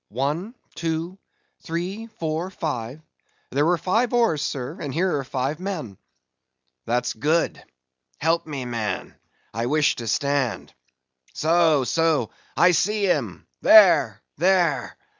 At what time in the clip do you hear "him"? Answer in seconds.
13.05-13.45